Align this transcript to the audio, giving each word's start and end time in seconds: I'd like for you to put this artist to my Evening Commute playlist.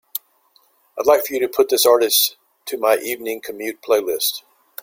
I'd 0.97 1.05
like 1.05 1.27
for 1.27 1.35
you 1.35 1.39
to 1.41 1.47
put 1.47 1.69
this 1.69 1.85
artist 1.85 2.35
to 2.65 2.75
my 2.79 2.95
Evening 3.05 3.39
Commute 3.39 3.83
playlist. 3.83 4.41